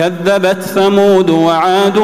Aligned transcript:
كذبت 0.00 0.62
ثمود 0.62 1.30
وعاد 1.30 2.02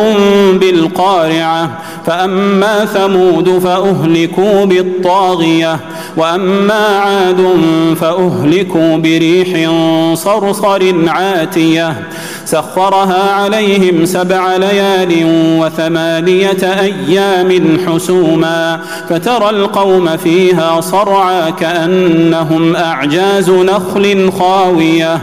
بالقارعة 0.61 1.71
فأما 2.07 2.85
ثمود 2.85 3.59
فأهلكوا 3.59 4.65
بالطاغية 4.65 5.81
وأما 6.17 6.87
عاد 6.87 7.47
فأهلكوا 8.01 8.97
بريح 8.97 9.71
صرصر 10.15 11.09
عاتية. 11.09 11.95
سخرها 12.45 13.33
عليهم 13.33 14.05
سبع 14.05 14.57
ليال 14.57 15.27
وثمانية 15.61 16.81
أيام 16.81 17.79
حسوما 17.87 18.81
فترى 19.09 19.51
القوم 19.51 20.17
فيها 20.17 20.81
صرعى 20.81 21.53
كأنهم 21.53 22.77
أعجاز 22.77 23.51
نخل 23.51 24.33
خاوية. 24.39 25.19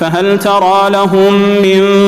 فهل 0.00 0.38
ترى 0.38 0.90
لهم 0.90 1.34
من 1.62 1.82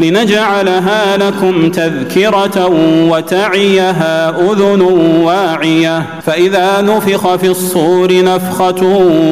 لنجعلها 0.00 1.16
لكم 1.16 1.70
تذكرة 1.70 2.70
وتعيها 3.10 4.30
أذن 4.30 4.82
واعية. 5.22 6.02
فإذا 6.26 6.80
نفخ 6.80 7.36
في 7.36 7.46
الصور 7.46 8.24
نفخة 8.24 8.84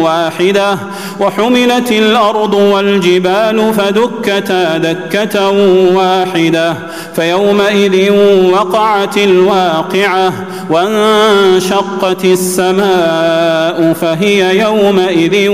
واحدة 0.03 0.79
وحملت 1.21 1.93
الأرض 1.93 2.55
والجبال 2.55 3.75
فدكتا 3.75 4.79
دكة 4.79 5.51
واحدة 5.95 6.75
فيومئذ 7.17 8.13
وقعت 8.53 9.17
الواقعة 9.17 10.33
وانشقت 10.71 12.25
السماء 12.25 13.93
فهي 13.93 14.59
يومئذ 14.59 15.49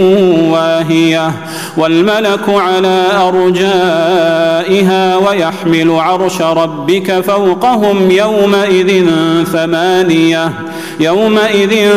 واهية. 0.50 1.32
والملك 1.76 2.48
على 2.48 3.06
أرجائها 3.28 5.01
ويحمل 5.28 5.90
عرش 5.90 6.42
ربك 6.42 7.20
فوقهم 7.20 8.10
يومئذ 8.10 9.06
ثمانية. 9.52 10.52
يومئذ 11.00 11.90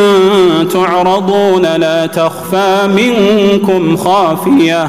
تعرضون 0.72 1.62
لا 1.62 2.06
تخفى 2.06 2.88
منكم 2.96 3.96
خافية. 3.96 4.88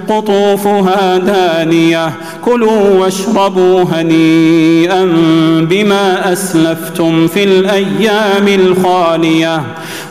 قطوفها 0.11 1.17
دانية. 1.17 2.13
كلوا 2.45 2.89
واشربوا 2.99 3.83
هنيئا 3.83 5.05
بما 5.69 6.33
أسلفتم 6.33 7.27
في 7.27 7.43
الأيام 7.43 8.47
الخالية. 8.47 9.61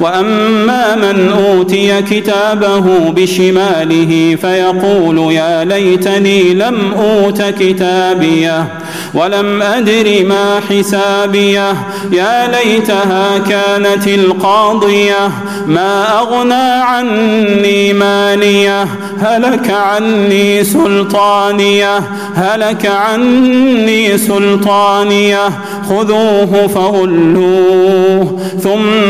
وأما 0.00 0.96
من 0.96 1.28
أوتي 1.28 2.02
كتابه 2.02 3.10
بشماله 3.10 4.38
فيقول 4.40 5.32
يا 5.32 5.64
ليتني 5.64 6.54
لم 6.54 6.78
أوت 6.98 7.42
كتابيه. 7.42 8.66
ولم 9.14 9.62
أدر 9.62 10.26
ما 10.26 10.60
حسابيه. 10.70 11.74
يا 12.12 12.50
ليتها 12.50 13.38
كانت 13.38 14.08
القاضية 14.08 15.30
ما 15.66 16.18
أغنى 16.18 16.82
عني 16.82 17.92
مالية. 17.92 18.86
هلك 19.20 19.70
عني 19.70 20.64
سلطانية 20.64 21.98
هلك 22.34 22.86
عني 22.86 24.18
سلطانية. 24.18 25.50
خذوه 25.88 26.66
فغلوه 26.74 28.40
ثم 28.62 29.09